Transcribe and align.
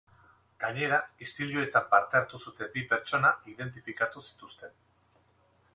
Gainera, 0.61 0.97
istiluetan 1.25 1.85
parte 1.91 2.19
hartu 2.21 2.41
zuten 2.47 2.73
bi 2.77 2.85
pertsona 2.95 3.33
identifikatu 3.53 4.27
zituzten. 4.31 4.79